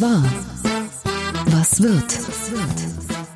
[0.00, 0.24] Was war?
[1.46, 2.18] Was wird?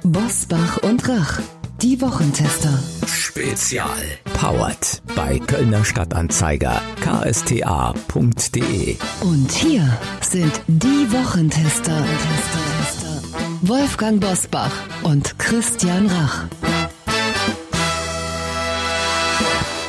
[0.03, 1.41] Bosbach und Rach,
[1.83, 2.79] die Wochentester.
[3.07, 3.91] Spezial.
[4.33, 8.97] Powered bei Kölner Stadtanzeiger ksta.de.
[9.21, 12.03] Und hier sind die Wochentester.
[13.61, 14.73] Wolfgang Bosbach
[15.03, 16.47] und Christian Rach.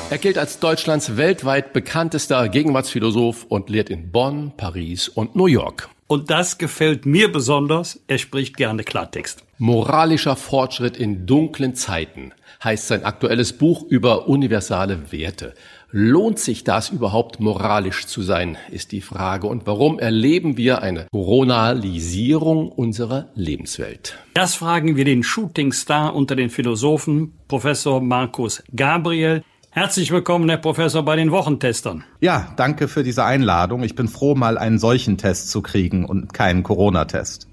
[0.10, 5.95] Er gilt als Deutschlands weltweit bekanntester Gegenwartsphilosoph und lehrt in Bonn, Paris und New York.
[6.08, 8.00] Und das gefällt mir besonders.
[8.08, 9.44] Er spricht gerne Klartext.
[9.58, 12.32] Moralischer Fortschritt in dunklen Zeiten
[12.64, 15.56] heißt sein aktuelles Buch über universale Werte.
[15.90, 19.48] Lohnt sich das überhaupt moralisch zu sein, ist die Frage.
[19.48, 24.18] Und warum erleben wir eine Coronalisierung unserer Lebenswelt?
[24.34, 29.44] Das fragen wir den Shootingstar unter den Philosophen, Professor Markus Gabriel.
[29.76, 32.06] Herzlich willkommen, Herr Professor, bei den Wochentestern.
[32.22, 33.84] Ja, danke für diese Einladung.
[33.84, 37.50] Ich bin froh, mal einen solchen Test zu kriegen und keinen Corona-Test.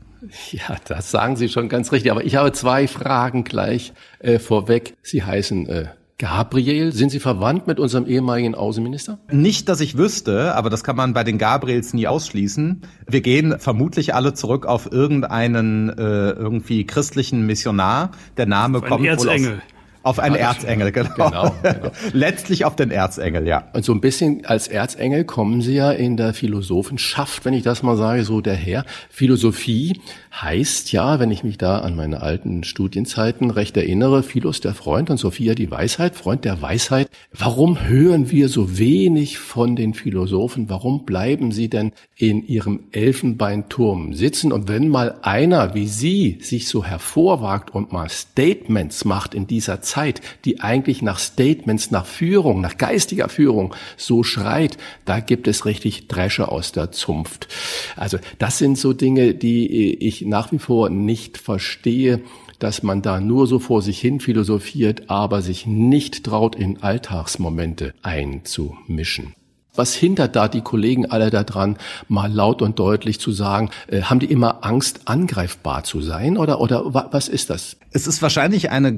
[0.53, 2.13] Ja, das sagen Sie schon ganz richtig.
[2.13, 4.95] Aber ich habe zwei Fragen gleich äh, vorweg.
[5.03, 6.93] Sie heißen äh, Gabriel.
[6.93, 9.19] Sind Sie verwandt mit unserem ehemaligen Außenminister?
[9.33, 12.83] Nicht, dass ich wüsste, aber das kann man bei den Gabriels nie ausschließen.
[13.09, 18.13] Wir gehen vermutlich alle zurück auf irgendeinen äh, irgendwie christlichen Missionar.
[18.37, 19.51] Der Name Ein kommt Erzengel.
[19.51, 19.72] wohl aus
[20.03, 21.15] auf einen Erzengel, genau.
[21.15, 21.91] Genau, genau.
[22.13, 23.69] Letztlich auf den Erzengel, ja.
[23.73, 27.83] Und so ein bisschen als Erzengel kommen Sie ja in der Philosophenschaft, wenn ich das
[27.83, 28.85] mal sage, so daher.
[29.11, 30.01] Philosophie
[30.41, 35.11] heißt ja, wenn ich mich da an meine alten Studienzeiten recht erinnere, Philos der Freund
[35.11, 37.11] und Sophia die Weisheit, Freund der Weisheit.
[37.33, 40.71] Warum hören wir so wenig von den Philosophen?
[40.71, 44.53] Warum bleiben sie denn in ihrem Elfenbeinturm sitzen?
[44.53, 49.83] Und wenn mal einer wie Sie sich so hervorwagt und mal Statements macht in dieser
[49.83, 55.67] Zeit, die eigentlich nach Statements, nach Führung, nach geistiger Führung so schreit, da gibt es
[55.67, 57.49] richtig Dresche aus der Zunft.
[57.97, 62.21] Also das sind so Dinge, die ich nach wie vor nicht verstehe
[62.59, 67.93] dass man da nur so vor sich hin philosophiert, aber sich nicht traut, in Alltagsmomente
[68.03, 69.35] einzumischen.
[69.75, 71.77] Was hindert da die Kollegen alle daran,
[72.07, 76.61] mal laut und deutlich zu sagen, äh, haben die immer Angst, angreifbar zu sein oder,
[76.61, 77.79] oder wa- was ist das?
[77.91, 78.91] Es ist wahrscheinlich eine,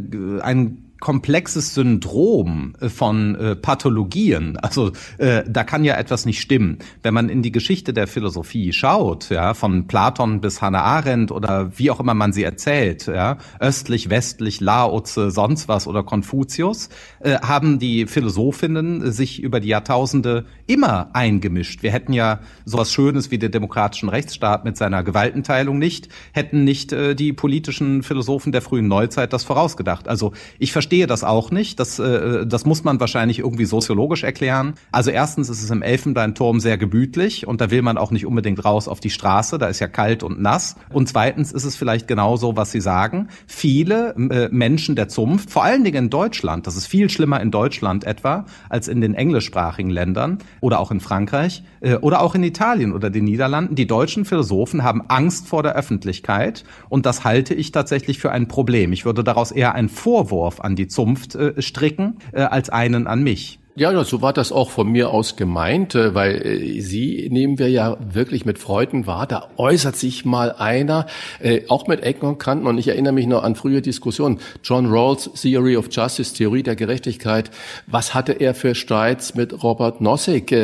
[0.43, 4.57] ein komplexes Syndrom äh, von äh, Pathologien.
[4.57, 6.79] Also äh, da kann ja etwas nicht stimmen.
[7.03, 11.79] Wenn man in die Geschichte der Philosophie schaut, ja, von Platon bis Hannah Arendt oder
[11.79, 16.89] wie auch immer man sie erzählt, ja, östlich, westlich, Laoze, sonst was oder Konfuzius,
[17.23, 21.83] haben die Philosophinnen sich über die Jahrtausende immer eingemischt.
[21.83, 26.93] Wir hätten ja sowas Schönes wie den demokratischen Rechtsstaat mit seiner Gewaltenteilung nicht, hätten nicht
[26.93, 30.09] die politischen Philosophen der frühen Neuzeit das vorausgedacht.
[30.09, 31.81] Also ich verstehe das auch nicht.
[31.81, 34.75] Das, äh, das muss man wahrscheinlich irgendwie soziologisch erklären.
[34.93, 38.65] Also erstens ist es im Elfenbeinturm sehr gemütlich und da will man auch nicht unbedingt
[38.65, 39.59] raus auf die Straße.
[39.59, 40.77] Da ist ja kalt und nass.
[40.93, 43.29] Und zweitens ist es vielleicht genauso, was Sie sagen.
[43.47, 47.51] Viele äh, Menschen der Zunft, vor allen Dingen in Deutschland, das ist viel schlimmer in
[47.51, 52.43] Deutschland etwa als in den englischsprachigen Ländern oder auch in Frankreich äh, oder auch in
[52.43, 53.75] Italien oder den Niederlanden.
[53.75, 58.49] Die deutschen Philosophen haben Angst vor der Öffentlichkeit und das halte ich tatsächlich für ein
[58.49, 58.93] Problem.
[58.93, 63.23] Ich würde daraus eher einen Vorwurf an die Zunft äh, stricken, äh, als einen an
[63.23, 63.59] mich.
[63.77, 67.69] Ja, so war das auch von mir aus gemeint, äh, weil äh, Sie nehmen wir
[67.69, 69.27] ja wirklich mit Freuden wahr.
[69.27, 71.07] Da äußert sich mal einer,
[71.41, 72.69] äh, auch mit Ecken und Kanten.
[72.69, 74.39] Und ich erinnere mich noch an frühe Diskussionen.
[74.63, 77.51] John Rawls Theory of Justice, Theorie der Gerechtigkeit.
[77.89, 80.55] Was hatte er für Streits mit Robert Nozick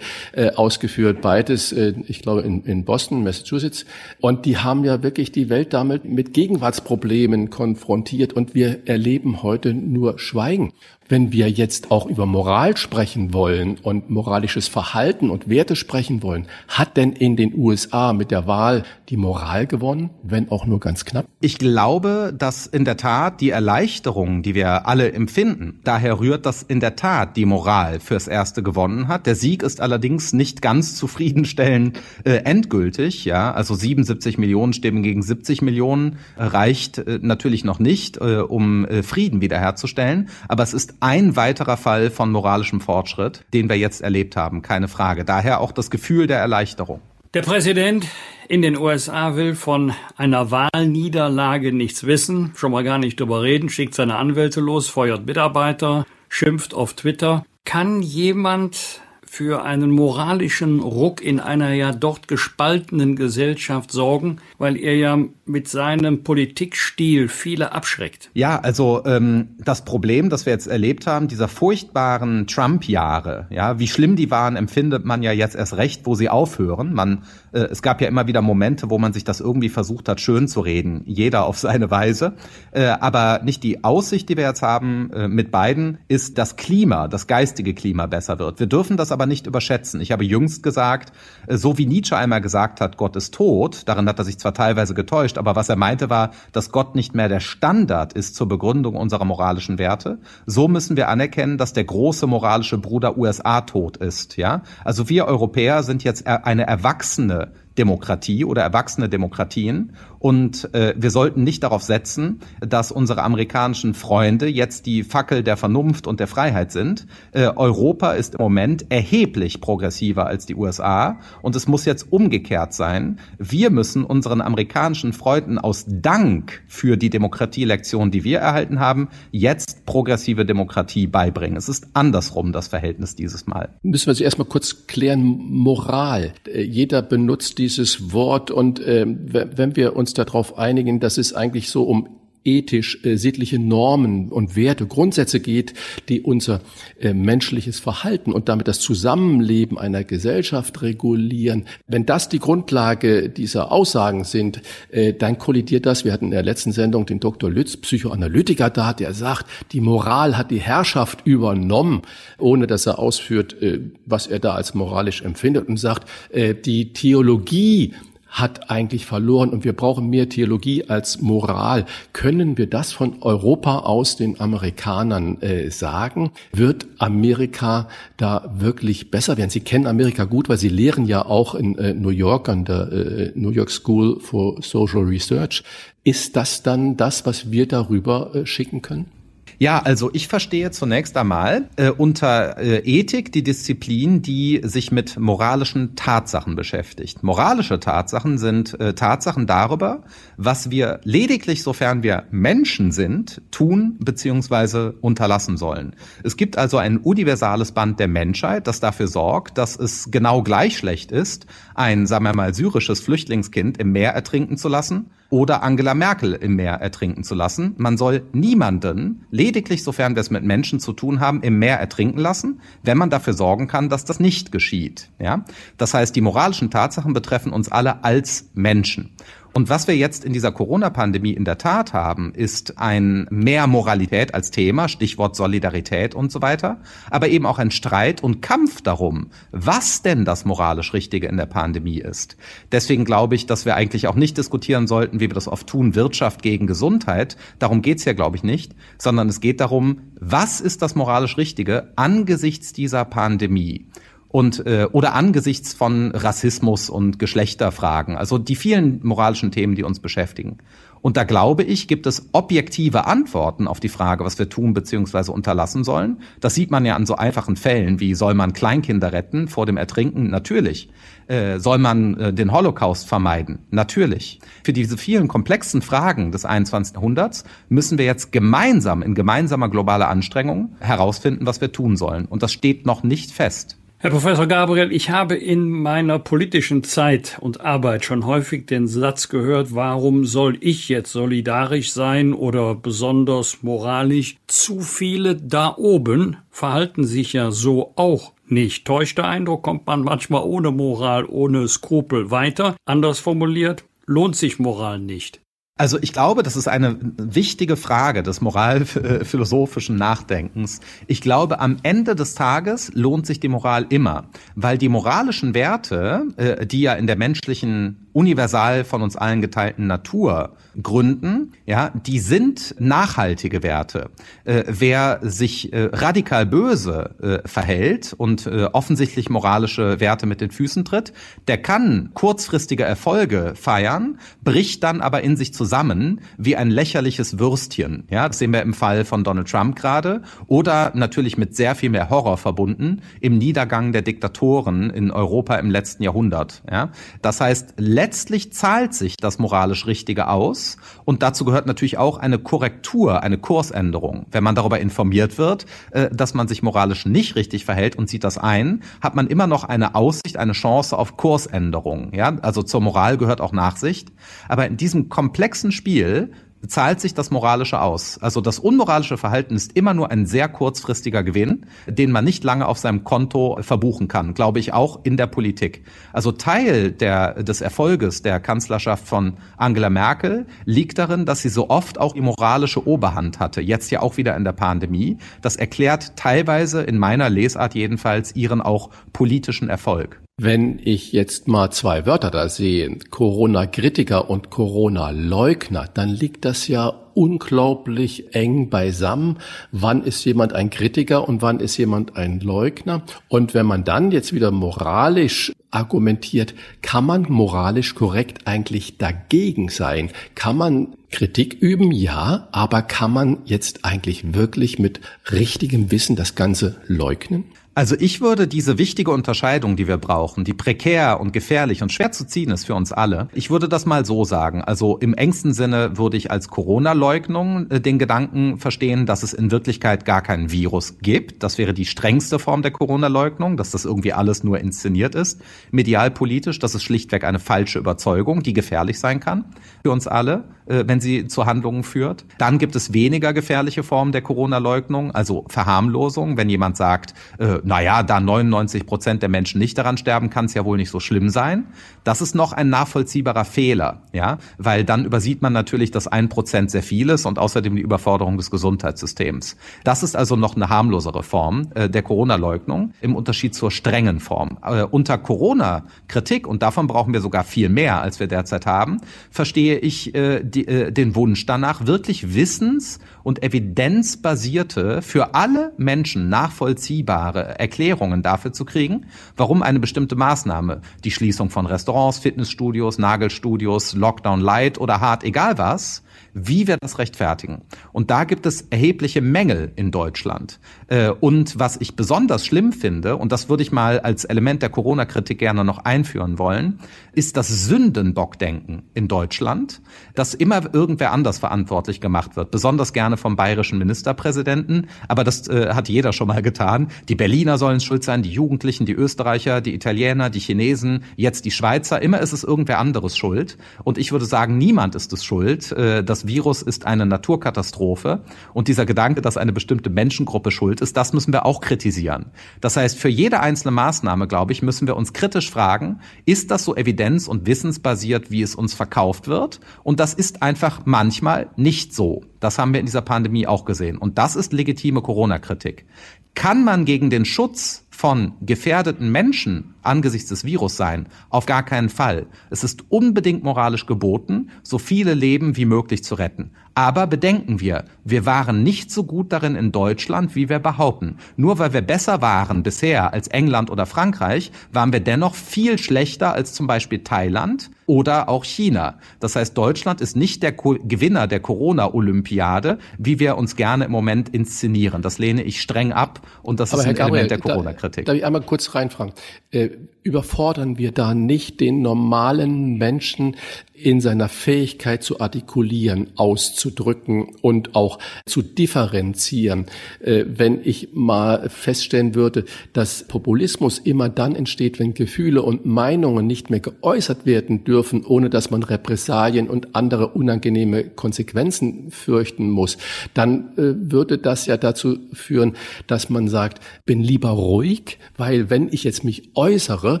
[0.56, 1.22] ausgeführt?
[1.22, 3.86] Beides, ich glaube, in Boston, Massachusetts.
[4.20, 8.34] Und die haben ja wirklich die Welt damit mit Gegenwartsproblemen konfrontiert.
[8.34, 10.72] Und wir erleben heute nur Schweigen.
[11.10, 16.46] Wenn wir jetzt auch über Moral sprechen wollen und moralisches Verhalten und Werte sprechen wollen,
[16.68, 21.04] hat denn in den USA mit der Wahl die Moral gewonnen, wenn auch nur ganz
[21.04, 21.26] knapp?
[21.40, 26.62] Ich glaube, dass in der Tat die Erleichterung, die wir alle empfinden, daher rührt, dass
[26.62, 29.26] in der Tat die Moral fürs Erste gewonnen hat.
[29.26, 33.24] Der Sieg ist allerdings nicht ganz zufriedenstellend äh, endgültig.
[33.24, 38.36] Ja, also 77 Millionen Stimmen gegen 70 Millionen äh, reicht äh, natürlich noch nicht, äh,
[38.36, 40.28] um äh, Frieden wiederherzustellen.
[40.46, 44.88] Aber es ist ein weiterer Fall von moralischem Fortschritt, den wir jetzt erlebt haben, keine
[44.88, 45.24] Frage.
[45.24, 47.00] Daher auch das Gefühl der Erleichterung.
[47.34, 48.06] Der Präsident
[48.48, 53.68] in den USA will von einer Wahlniederlage nichts wissen, schon mal gar nicht drüber reden,
[53.68, 57.44] schickt seine Anwälte los, feuert Mitarbeiter, schimpft auf Twitter.
[57.64, 59.00] Kann jemand
[59.32, 65.68] für einen moralischen Ruck in einer ja dort gespaltenen Gesellschaft sorgen, weil er ja mit
[65.68, 68.30] seinem Politikstil viele abschreckt.
[68.34, 73.86] Ja, also ähm, das Problem, das wir jetzt erlebt haben, dieser furchtbaren Trump-Jahre, ja, wie
[73.86, 76.92] schlimm die waren, empfindet man ja jetzt erst recht, wo sie aufhören.
[76.92, 80.20] Man, äh, es gab ja immer wieder Momente, wo man sich das irgendwie versucht hat,
[80.20, 82.34] schön zu reden, jeder auf seine Weise.
[82.72, 87.08] Äh, aber nicht die Aussicht, die wir jetzt haben äh, mit beiden, ist das Klima,
[87.08, 88.60] das geistige Klima besser wird.
[88.60, 90.00] Wir dürfen das aber nicht überschätzen.
[90.00, 91.12] Ich habe jüngst gesagt,
[91.48, 94.94] so wie Nietzsche einmal gesagt hat, Gott ist tot, darin hat er sich zwar teilweise
[94.94, 98.96] getäuscht, aber was er meinte war, dass Gott nicht mehr der Standard ist zur Begründung
[98.96, 100.18] unserer moralischen Werte.
[100.46, 104.62] So müssen wir anerkennen, dass der große moralische Bruder USA tot ist, ja?
[104.84, 107.39] Also wir Europäer sind jetzt eine erwachsene
[107.80, 109.92] Demokratie oder erwachsene Demokratien.
[110.18, 115.56] Und äh, wir sollten nicht darauf setzen, dass unsere amerikanischen Freunde jetzt die Fackel der
[115.56, 117.06] Vernunft und der Freiheit sind.
[117.32, 121.20] Äh, Europa ist im Moment erheblich progressiver als die USA.
[121.40, 123.18] Und es muss jetzt umgekehrt sein.
[123.38, 129.86] Wir müssen unseren amerikanischen Freunden aus Dank für die Demokratielektion, die wir erhalten haben, jetzt
[129.86, 131.56] progressive Demokratie beibringen.
[131.56, 133.70] Es ist andersrum das Verhältnis dieses Mal.
[133.82, 136.34] Müssen wir zuerst mal kurz klären, Moral.
[136.46, 141.70] Äh, jeder benutzt dieses Wort und äh, wenn wir uns darauf einigen, dass es eigentlich
[141.70, 145.74] so um ethisch äh, sittliche Normen und Werte, Grundsätze geht,
[146.08, 146.60] die unser
[146.98, 151.66] äh, menschliches Verhalten und damit das Zusammenleben einer Gesellschaft regulieren.
[151.86, 156.04] Wenn das die Grundlage dieser Aussagen sind, äh, dann kollidiert das.
[156.04, 157.50] Wir hatten in der letzten Sendung den Dr.
[157.50, 162.02] Lütz, Psychoanalytiker da, der sagt, die Moral hat die Herrschaft übernommen,
[162.38, 166.92] ohne dass er ausführt, äh, was er da als moralisch empfindet und sagt, äh, die
[166.92, 167.94] Theologie
[168.30, 171.84] hat eigentlich verloren und wir brauchen mehr Theologie als Moral.
[172.12, 176.30] Können wir das von Europa aus den Amerikanern äh, sagen?
[176.52, 179.50] Wird Amerika da wirklich besser werden?
[179.50, 182.92] Sie kennen Amerika gut, weil Sie lehren ja auch in äh, New York an der
[182.92, 185.62] äh, New York School for Social Research.
[186.04, 189.19] Ist das dann das, was wir darüber äh, schicken können?
[189.62, 195.18] Ja, also ich verstehe zunächst einmal äh, unter äh, Ethik die Disziplin, die sich mit
[195.18, 197.22] moralischen Tatsachen beschäftigt.
[197.22, 200.04] Moralische Tatsachen sind äh, Tatsachen darüber,
[200.38, 204.92] was wir lediglich, sofern wir Menschen sind, tun bzw.
[205.02, 205.94] unterlassen sollen.
[206.24, 210.78] Es gibt also ein universales Band der Menschheit, das dafür sorgt, dass es genau gleich
[210.78, 215.94] schlecht ist, ein, sagen wir mal, syrisches Flüchtlingskind im Meer ertrinken zu lassen oder Angela
[215.94, 217.74] Merkel im Meer ertrinken zu lassen.
[217.78, 222.18] Man soll niemanden, lediglich sofern wir es mit Menschen zu tun haben, im Meer ertrinken
[222.18, 225.08] lassen, wenn man dafür sorgen kann, dass das nicht geschieht.
[225.18, 225.44] Ja?
[225.78, 229.10] Das heißt, die moralischen Tatsachen betreffen uns alle als Menschen.
[229.52, 234.32] Und was wir jetzt in dieser Corona-Pandemie in der Tat haben, ist ein mehr Moralität
[234.32, 236.78] als Thema, Stichwort Solidarität und so weiter,
[237.10, 241.46] aber eben auch ein Streit und Kampf darum, was denn das moralisch Richtige in der
[241.46, 242.36] Pandemie ist.
[242.70, 245.96] Deswegen glaube ich, dass wir eigentlich auch nicht diskutieren sollten, wie wir das oft tun,
[245.96, 247.36] Wirtschaft gegen Gesundheit.
[247.58, 251.92] Darum geht's ja, glaube ich, nicht, sondern es geht darum, was ist das moralisch Richtige
[251.96, 253.86] angesichts dieser Pandemie?
[254.30, 259.98] Und äh, oder angesichts von Rassismus und Geschlechterfragen, also die vielen moralischen Themen, die uns
[259.98, 260.58] beschäftigen.
[261.02, 265.30] Und da glaube ich, gibt es objektive Antworten auf die Frage, was wir tun bzw.
[265.30, 266.18] unterlassen sollen.
[266.40, 269.78] Das sieht man ja an so einfachen Fällen wie soll man Kleinkinder retten vor dem
[269.78, 270.28] Ertrinken?
[270.28, 270.90] Natürlich.
[271.26, 273.60] Äh, soll man äh, den Holocaust vermeiden?
[273.70, 274.40] Natürlich.
[274.62, 276.94] Für diese vielen komplexen Fragen des 21.
[276.94, 282.26] Jahrhunderts müssen wir jetzt gemeinsam in gemeinsamer globaler Anstrengung herausfinden, was wir tun sollen.
[282.26, 283.79] Und das steht noch nicht fest.
[284.02, 289.28] Herr Professor Gabriel, ich habe in meiner politischen Zeit und Arbeit schon häufig den Satz
[289.28, 294.36] gehört, warum soll ich jetzt solidarisch sein oder besonders moralisch?
[294.46, 298.86] Zu viele da oben verhalten sich ja so auch nicht.
[298.86, 302.76] Täuscht der Eindruck, kommt man manchmal ohne Moral, ohne Skrupel weiter.
[302.86, 305.42] Anders formuliert, lohnt sich Moral nicht.
[305.80, 310.80] Also ich glaube, das ist eine wichtige Frage des moralphilosophischen Nachdenkens.
[311.06, 316.24] Ich glaube, am Ende des Tages lohnt sich die Moral immer, weil die moralischen Werte,
[316.36, 322.18] äh, die ja in der menschlichen universal von uns allen geteilten Natur gründen, ja, die
[322.20, 324.10] sind nachhaltige Werte.
[324.44, 330.50] Äh, wer sich äh, radikal böse äh, verhält und äh, offensichtlich moralische Werte mit den
[330.50, 331.12] Füßen tritt,
[331.48, 338.04] der kann kurzfristige Erfolge feiern, bricht dann aber in sich zusammen wie ein lächerliches Würstchen.
[338.10, 341.90] Ja, das sehen wir im Fall von Donald Trump gerade oder natürlich mit sehr viel
[341.90, 346.62] mehr Horror verbunden im Niedergang der Diktatoren in Europa im letzten Jahrhundert.
[346.70, 346.90] Ja,
[347.22, 352.38] das heißt letztlich zahlt sich das moralisch Richtige aus und dazu gehört natürlich auch eine
[352.38, 354.24] Korrektur, eine Kursänderung.
[354.30, 358.24] Wenn man darüber informiert wird, äh, dass man sich moralisch nicht richtig verhält und sieht
[358.24, 362.14] das ein, hat man immer noch eine Aussicht, eine Chance auf Kursänderung.
[362.14, 364.08] Ja, also zur Moral gehört auch Nachsicht.
[364.48, 366.32] Aber in diesem komplexen Spiel
[366.66, 368.18] zahlt sich das Moralische aus.
[368.18, 372.66] Also das unmoralische Verhalten ist immer nur ein sehr kurzfristiger Gewinn, den man nicht lange
[372.66, 375.84] auf seinem Konto verbuchen kann, glaube ich auch in der Politik.
[376.12, 381.70] Also Teil der, des Erfolges der Kanzlerschaft von Angela Merkel liegt darin, dass sie so
[381.70, 385.18] oft auch die moralische Oberhand hatte, jetzt ja auch wieder in der Pandemie.
[385.42, 390.20] Das erklärt teilweise in meiner Lesart jedenfalls ihren auch politischen Erfolg.
[390.42, 396.88] Wenn ich jetzt mal zwei Wörter da sehe, Corona-Kritiker und Corona-Leugner, dann liegt das ja
[397.12, 399.36] unglaublich eng beisammen.
[399.70, 403.02] Wann ist jemand ein Kritiker und wann ist jemand ein Leugner?
[403.28, 410.08] Und wenn man dann jetzt wieder moralisch argumentiert, kann man moralisch korrekt eigentlich dagegen sein?
[410.34, 411.92] Kann man Kritik üben?
[411.92, 417.44] Ja, aber kann man jetzt eigentlich wirklich mit richtigem Wissen das Ganze leugnen?
[417.72, 422.10] Also ich würde diese wichtige Unterscheidung, die wir brauchen, die prekär und gefährlich und schwer
[422.10, 424.60] zu ziehen ist für uns alle, ich würde das mal so sagen.
[424.60, 429.52] Also im engsten Sinne würde ich als Corona-Leugnung äh, den Gedanken verstehen, dass es in
[429.52, 431.44] Wirklichkeit gar kein Virus gibt.
[431.44, 435.40] Das wäre die strengste Form der Corona-Leugnung, dass das irgendwie alles nur inszeniert ist.
[435.70, 439.44] Medialpolitisch, das ist schlichtweg eine falsche Überzeugung, die gefährlich sein kann
[439.84, 442.24] für uns alle, äh, wenn sie zu Handlungen führt.
[442.38, 448.02] Dann gibt es weniger gefährliche Formen der Corona-Leugnung, also Verharmlosung, wenn jemand sagt, äh, naja,
[448.02, 451.28] da 99 Prozent der Menschen nicht daran sterben, kann es ja wohl nicht so schlimm
[451.28, 451.66] sein.
[452.04, 456.70] Das ist noch ein nachvollziehbarer Fehler, ja, weil dann übersieht man natürlich, dass ein Prozent
[456.70, 459.56] sehr viel ist und außerdem die Überforderung des Gesundheitssystems.
[459.84, 464.58] Das ist also noch eine harmlosere Form äh, der Corona-Leugnung im Unterschied zur strengen Form.
[464.64, 468.98] Äh, unter Corona-Kritik, und davon brauchen wir sogar viel mehr, als wir derzeit haben,
[469.30, 476.28] verstehe ich äh, die, äh, den Wunsch danach, wirklich wissens- und evidenzbasierte, für alle Menschen
[476.28, 483.94] nachvollziehbare Erklärungen dafür zu kriegen, warum eine bestimmte Maßnahme, die Schließung von Restaurants, Fitnessstudios, Nagelstudios,
[483.94, 486.02] Lockdown Light oder hart, egal was,
[486.34, 487.62] wie wir das rechtfertigen.
[487.92, 490.60] Und da gibt es erhebliche Mängel in Deutschland.
[490.88, 494.68] Äh, und was ich besonders schlimm finde, und das würde ich mal als Element der
[494.68, 496.80] Corona-Kritik gerne noch einführen wollen,
[497.12, 499.80] ist das Sündenbockdenken in Deutschland,
[500.14, 502.50] dass immer irgendwer anders verantwortlich gemacht wird.
[502.50, 504.86] Besonders gerne vom bayerischen Ministerpräsidenten.
[505.08, 506.88] Aber das äh, hat jeder schon mal getan.
[507.08, 511.50] Die Berliner sollen schuld sein, die Jugendlichen, die Österreicher, die Italiener, die Chinesen, jetzt die
[511.50, 512.00] Schweizer.
[512.02, 513.58] Immer ist es irgendwer anderes schuld.
[513.84, 515.72] Und ich würde sagen, niemand ist es schuld.
[515.72, 518.20] Äh, das Virus ist eine Naturkatastrophe.
[518.52, 522.26] Und dieser Gedanke, dass eine bestimmte Menschengruppe schuld ist, das müssen wir auch kritisieren.
[522.60, 526.64] Das heißt, für jede einzelne Maßnahme, glaube ich, müssen wir uns kritisch fragen, ist das
[526.64, 529.60] so evidenz- und wissensbasiert, wie es uns verkauft wird?
[529.82, 532.22] Und das ist einfach manchmal nicht so.
[532.38, 533.96] Das haben wir in dieser Pandemie auch gesehen.
[533.96, 535.86] Und das ist legitime Corona-Kritik.
[536.34, 541.06] Kann man gegen den Schutz von gefährdeten Menschen angesichts des Virus sein?
[541.28, 542.28] Auf gar keinen Fall.
[542.48, 546.52] Es ist unbedingt moralisch geboten, so viele Leben wie möglich zu retten.
[546.74, 551.18] Aber bedenken wir, wir waren nicht so gut darin in Deutschland, wie wir behaupten.
[551.36, 556.32] Nur weil wir besser waren bisher als England oder Frankreich, waren wir dennoch viel schlechter
[556.32, 559.00] als zum Beispiel Thailand oder auch China.
[559.18, 563.90] Das heißt, Deutschland ist nicht der Co Gewinner der Corona-Olympiade, wie wir uns gerne im
[563.90, 565.02] Moment inszenieren.
[565.02, 568.04] Das lehne ich streng ab und das Aber ist ein Gabriel, Element der Corona-Kritik.
[568.04, 569.12] Darf ich einmal kurz reinfragen?
[569.50, 569.70] Äh,
[570.04, 573.34] überfordern wir da nicht den normalen Menschen
[573.74, 579.66] in seiner Fähigkeit zu artikulieren, auszudrücken und auch zu differenzieren.
[580.00, 586.26] Äh, wenn ich mal feststellen würde, dass Populismus immer dann entsteht, wenn Gefühle und Meinungen
[586.26, 592.78] nicht mehr geäußert werden dürfen, ohne dass man Repressalien und andere unangenehme Konsequenzen fürchten muss,
[593.14, 595.54] dann äh, würde das ja dazu führen,
[595.86, 600.00] dass man sagt, bin lieber ruhig, weil wenn ich jetzt mich äußere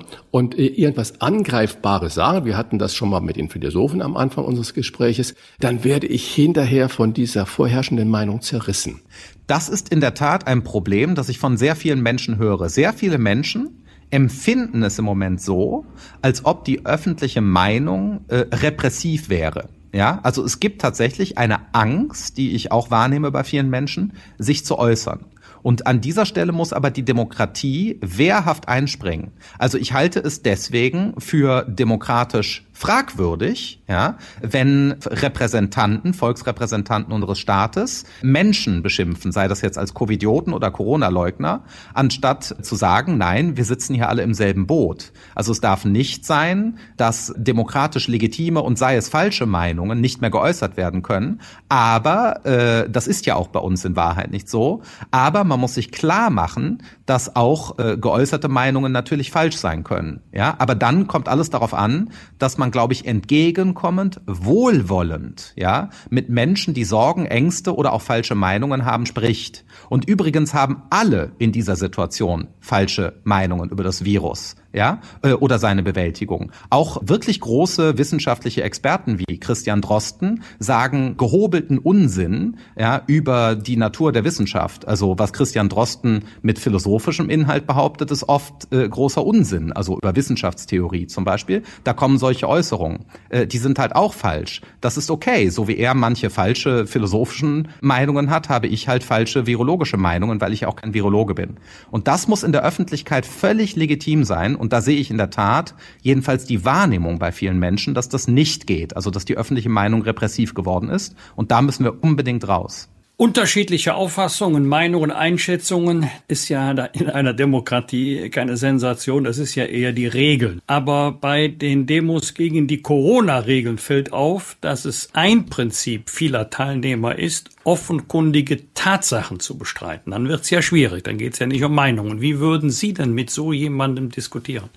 [0.30, 4.44] und äh, irgendwas Angreifbares sage, wir hatten das schon mal mit den Philosophen am Anfang
[4.44, 9.00] unseres Gespräches, dann werde ich hinterher von dieser vorherrschenden Meinung zerrissen.
[9.46, 12.68] Das ist in der Tat ein Problem, das ich von sehr vielen Menschen höre.
[12.68, 15.86] Sehr viele Menschen empfinden es im Moment so,
[16.22, 19.68] als ob die öffentliche Meinung äh, repressiv wäre.
[19.92, 24.64] Ja, also es gibt tatsächlich eine Angst, die ich auch wahrnehme bei vielen Menschen, sich
[24.64, 25.26] zu äußern.
[25.62, 29.32] Und an dieser Stelle muss aber die Demokratie wehrhaft einspringen.
[29.58, 38.82] Also ich halte es deswegen für demokratisch fragwürdig, ja, wenn Repräsentanten, Volksrepräsentanten unseres Staates Menschen
[38.82, 44.08] beschimpfen, sei das jetzt als Covidioten oder Corona-Leugner, anstatt zu sagen, nein, wir sitzen hier
[44.08, 45.12] alle im selben Boot.
[45.34, 50.30] Also es darf nicht sein, dass demokratisch legitime und sei es falsche Meinungen nicht mehr
[50.30, 51.42] geäußert werden können.
[51.68, 54.80] Aber äh, das ist ja auch bei uns in Wahrheit nicht so.
[55.10, 60.20] Aber man muss sich klar machen, dass auch äh, geäußerte Meinungen natürlich falsch sein können.
[60.30, 66.28] Ja, aber dann kommt alles darauf an, dass man, glaube ich, entgegenkommend, wohlwollend, ja, mit
[66.28, 69.64] Menschen, die Sorgen, Ängste oder auch falsche Meinungen haben, spricht.
[69.88, 75.58] Und übrigens haben alle in dieser Situation falsche Meinungen über das Virus ja, äh, oder
[75.58, 76.52] seine Bewältigung.
[76.70, 84.12] Auch wirklich große wissenschaftliche Experten wie Christian Drosten sagen gehobelten Unsinn, ja, über die Natur
[84.12, 84.86] der Wissenschaft.
[84.86, 89.72] Also was Christian Drosten mit philosophischem Inhalt behauptet, ist oft äh, großer Unsinn.
[89.72, 91.62] Also über Wissenschaftstheorie zum Beispiel.
[91.84, 93.06] Da kommen solche Äußerungen.
[93.28, 94.60] Äh, die sind halt auch falsch.
[94.80, 95.48] Das ist okay.
[95.48, 100.52] So wie er manche falsche philosophischen Meinungen hat, habe ich halt falsche virologische Meinungen, weil
[100.52, 101.56] ich auch kein Virologe bin.
[101.90, 105.30] Und das muss in der Öffentlichkeit völlig legitim sein und da sehe ich in der
[105.30, 108.94] Tat jedenfalls die Wahrnehmung bei vielen Menschen, dass das nicht geht.
[108.94, 111.16] Also dass die öffentliche Meinung repressiv geworden ist.
[111.34, 112.90] Und da müssen wir unbedingt raus.
[113.20, 119.92] Unterschiedliche Auffassungen, Meinungen, Einschätzungen ist ja in einer Demokratie keine Sensation, das ist ja eher
[119.92, 120.62] die Regel.
[120.66, 127.18] Aber bei den Demos gegen die Corona-Regeln fällt auf, dass es ein Prinzip vieler Teilnehmer
[127.18, 130.12] ist, offenkundige Tatsachen zu bestreiten.
[130.12, 132.22] Dann wird es ja schwierig, dann geht es ja nicht um Meinungen.
[132.22, 134.70] Wie würden Sie denn mit so jemandem diskutieren?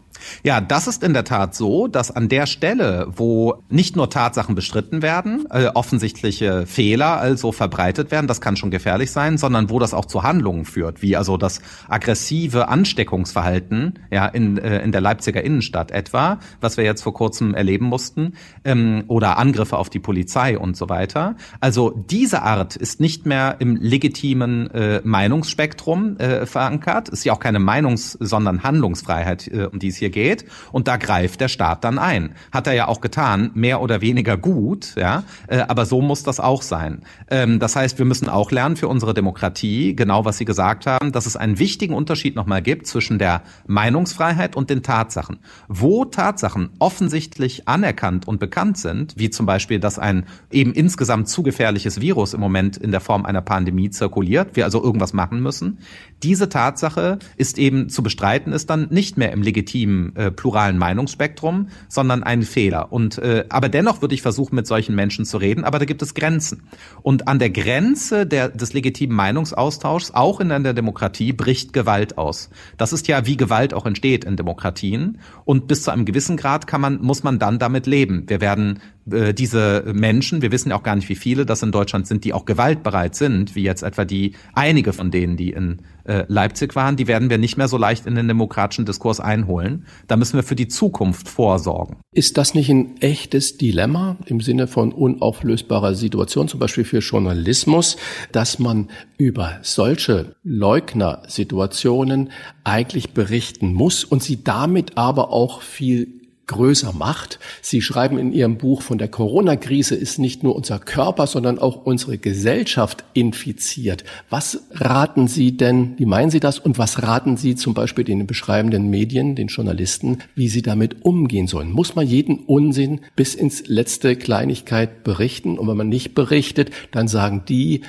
[0.43, 4.55] Ja, das ist in der Tat so, dass an der Stelle, wo nicht nur Tatsachen
[4.55, 9.79] bestritten werden, äh, offensichtliche Fehler also verbreitet werden, das kann schon gefährlich sein, sondern wo
[9.79, 15.01] das auch zu Handlungen führt, wie also das aggressive Ansteckungsverhalten ja in, äh, in der
[15.01, 19.99] Leipziger Innenstadt etwa, was wir jetzt vor kurzem erleben mussten, ähm, oder Angriffe auf die
[19.99, 21.35] Polizei und so weiter.
[21.59, 27.39] Also diese Art ist nicht mehr im legitimen äh, Meinungsspektrum äh, verankert, ist ja auch
[27.39, 31.83] keine Meinungs-, sondern Handlungsfreiheit, äh, um die es hier geht und da greift der Staat
[31.83, 32.35] dann ein.
[32.51, 36.39] Hat er ja auch getan, mehr oder weniger gut, ja, äh, aber so muss das
[36.39, 37.01] auch sein.
[37.29, 41.11] Ähm, das heißt, wir müssen auch lernen für unsere Demokratie, genau was Sie gesagt haben,
[41.11, 45.39] dass es einen wichtigen Unterschied nochmal gibt zwischen der Meinungsfreiheit und den Tatsachen.
[45.67, 51.43] Wo Tatsachen offensichtlich anerkannt und bekannt sind, wie zum Beispiel, dass ein eben insgesamt zu
[51.43, 55.79] gefährliches Virus im Moment in der Form einer Pandemie zirkuliert, wir also irgendwas machen müssen,
[56.21, 61.69] diese Tatsache ist eben zu bestreiten, ist dann nicht mehr im legitimen äh, pluralen Meinungsspektrum,
[61.87, 62.91] sondern ein Fehler.
[62.91, 66.01] Und äh, aber dennoch würde ich versuchen, mit solchen Menschen zu reden, aber da gibt
[66.01, 66.63] es Grenzen.
[67.01, 72.49] Und an der Grenze der, des legitimen Meinungsaustauschs, auch in der Demokratie, bricht Gewalt aus.
[72.77, 75.19] Das ist ja, wie Gewalt auch entsteht in Demokratien.
[75.45, 78.23] Und bis zu einem gewissen Grad kann man, muss man dann damit leben.
[78.27, 78.79] Wir werden
[79.11, 82.33] äh, diese Menschen, wir wissen auch gar nicht, wie viele das in Deutschland sind, die
[82.33, 86.95] auch gewaltbereit sind, wie jetzt etwa die einige von denen, die in äh, Leipzig waren,
[86.95, 89.85] die werden wir nicht mehr so leicht in den demokratischen Diskurs einholen.
[90.07, 91.97] Da müssen wir für die Zukunft vorsorgen.
[92.13, 97.97] Ist das nicht ein echtes Dilemma im Sinne von unauflösbarer Situation, zum Beispiel für Journalismus,
[98.31, 102.31] dass man über solche Leugnersituationen
[102.63, 107.39] eigentlich berichten muss und sie damit aber auch viel größer macht.
[107.61, 111.85] Sie schreiben in Ihrem Buch von der Corona-Krise ist nicht nur unser Körper, sondern auch
[111.85, 114.03] unsere Gesellschaft infiziert.
[114.29, 118.27] Was raten Sie denn, wie meinen Sie das, und was raten Sie zum Beispiel den
[118.27, 121.71] beschreibenden Medien, den Journalisten, wie sie damit umgehen sollen?
[121.71, 125.57] Muss man jeden Unsinn bis ins letzte Kleinigkeit berichten?
[125.57, 127.81] Und wenn man nicht berichtet, dann sagen die,